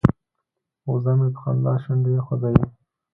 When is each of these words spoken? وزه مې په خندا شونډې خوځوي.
وزه 0.89 1.13
مې 1.19 1.27
په 1.33 1.39
خندا 1.41 1.73
شونډې 1.83 2.23
خوځوي. 2.25 2.65